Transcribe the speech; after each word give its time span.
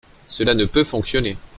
Cela 0.27 0.55
ne 0.55 0.65
peut 0.65 0.83
fonctionner. 0.83 1.37